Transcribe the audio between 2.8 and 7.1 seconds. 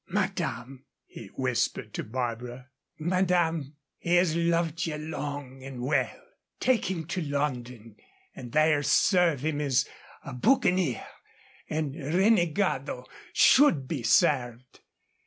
"madame, he has loved ye long and well. Take him